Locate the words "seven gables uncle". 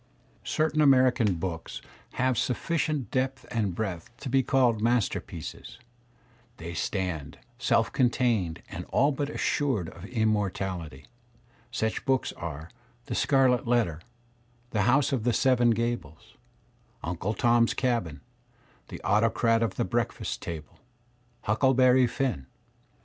15.33-17.35